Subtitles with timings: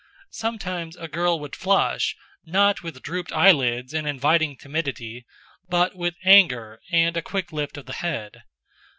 [0.31, 5.27] Sometimes a girl would flush, not with drooped eyelids and inviting timidity,
[5.69, 8.41] but with anger and a quick lift of the head.